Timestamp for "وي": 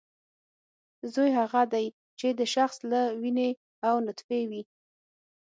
4.49-4.63